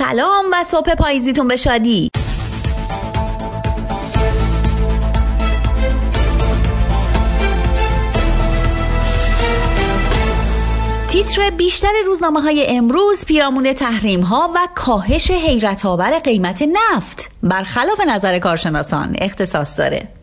[0.00, 2.10] سلام و صبح پاییزیتون به شادی.
[11.08, 17.30] تیتر بیشتر روزنامه های امروز پیرامون تحریم ها و کاهش حیرت آور قیمت نفت.
[17.42, 20.19] برخلاف نظر کارشناسان اختصاص داره.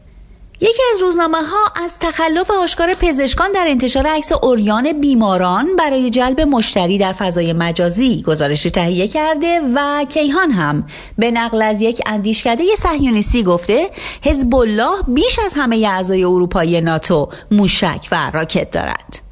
[0.62, 6.42] یکی از روزنامه ها از تخلف آشکار پزشکان در انتشار عکس اوریان بیماران برای جلب
[6.42, 10.88] مشتری در فضای مجازی گزارشی تهیه کرده و کیهان هم
[11.18, 13.90] به نقل از یک اندیشکده صهیونیستی گفته
[14.24, 19.27] حزب الله بیش از همه اعضای اروپایی ناتو موشک و راکت دارد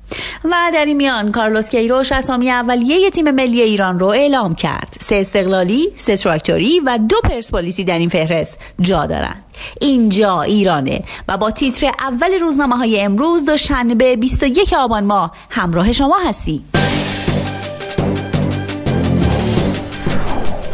[0.52, 4.98] و در این میان کارلوس کیروش اسامی اولیه تیم ملی ایران رو اعلام کرد.
[5.00, 9.44] سه استقلالی سه تراکتوری و دو پرسپولیسی در این فهرست جا دارند.
[9.82, 16.18] اینجا ایرانه و با تیتر اول روزنامه های امروز دوشنبه 21 آبان ماه همراه شما
[16.28, 16.70] هستیم.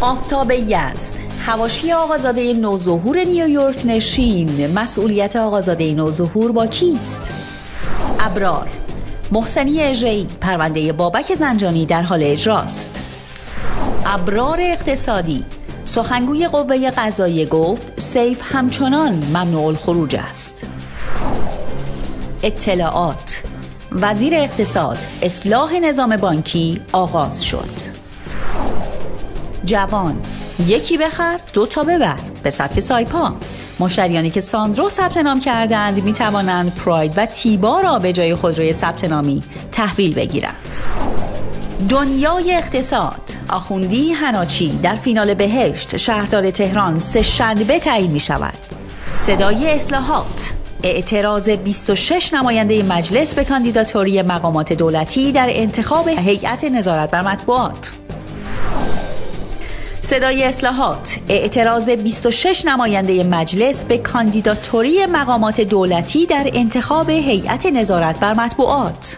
[0.02, 1.13] آفتاب یزد.
[1.45, 4.72] هواشی آقازاده نوظهور نیویورک نشین.
[4.73, 7.22] مسئولیت آقازاده نوظهور با کیست
[8.19, 8.80] ابرار.
[9.33, 12.99] محسنی اجرایی پرونده بابک زنجانی در حال اجراست.
[14.05, 15.45] ابرار اقتصادی
[15.83, 20.61] سخنگوی قوه قضاییه گفت سیف همچنان ممنوع الخروج است.
[22.43, 23.43] اطلاعات
[23.91, 27.69] وزیر اقتصاد اصلاح نظام بانکی آغاز شد.
[29.65, 30.21] جوان
[30.67, 33.33] یکی بخر دو تا ببر به سبک سایپا.
[33.81, 38.73] مشتریانی که ساندرو ثبت نام کردند می توانند پراید و تیبا را به جای خودروی
[38.73, 40.77] ثبت نامی تحویل بگیرند.
[41.89, 43.21] دنیای اقتصاد.
[43.49, 48.57] آخوندی هناچی در فینال بهشت شهردار تهران سه شنبه تعیین می شود
[49.13, 50.53] صدای اصلاحات.
[50.83, 57.91] اعتراض 26 نماینده مجلس به کاندیداتوری مقامات دولتی در انتخاب هیئت نظارت بر مطبوعات.
[60.12, 68.33] صدای اصلاحات اعتراض 26 نماینده مجلس به کاندیداتوری مقامات دولتی در انتخاب هیئت نظارت بر
[68.33, 69.17] مطبوعات.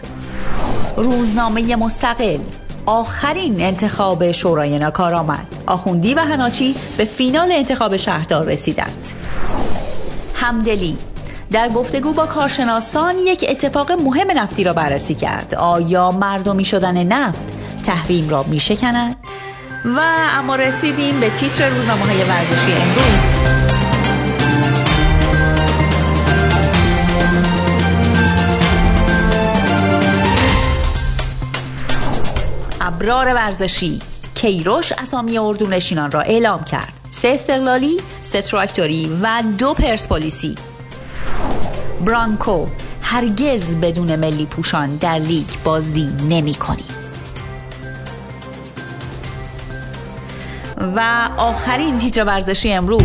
[0.96, 2.38] روزنامه مستقل
[2.86, 5.46] آخرین انتخاب شورای ناکارآمد.
[5.66, 9.08] آخوندی و هناچی به فینال انتخاب شهردار رسیدند.
[10.34, 10.98] همدلی
[11.50, 15.54] در گفتگو با کارشناسان یک اتفاق مهم نفتی را بررسی کرد.
[15.54, 17.52] آیا مردمی شدن نفت
[17.82, 19.16] تحریم را می شکند؟
[19.84, 20.00] و
[20.30, 23.44] اما رسیدیم به تیتر روزنامه های ورزشی امروز.
[32.80, 34.00] ابرار ورزشی.
[34.34, 36.92] کیروش اسامی اردونشینان را اعلام کرد.
[37.10, 40.54] سه استقلالی سه تراکتوری و دو پرسپولیسی.
[42.04, 42.66] برانکو
[43.02, 47.03] هرگز بدون ملی پوشان در لیگ بازی نمی کنیم
[50.76, 53.02] و آخرین تیتر ورزشی امروز.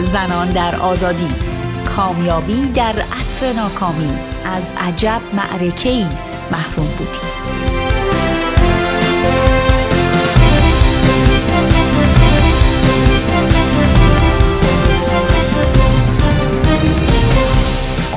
[0.00, 1.28] زنان در آزادی
[1.96, 4.18] کامیابی در عصر ناکامی.
[4.44, 6.06] از عجب معرکه‌ای
[6.52, 7.28] محروم بودیم.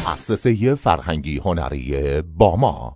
[0.07, 2.89] مؤسسه فرهنگی هنری باما